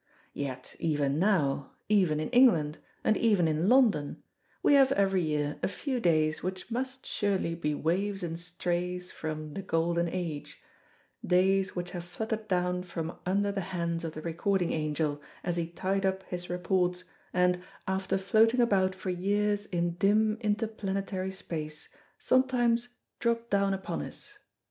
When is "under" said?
13.27-13.51